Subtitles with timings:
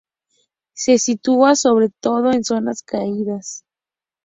[0.73, 3.63] Se sitúa sobre todo en zonas cálidas.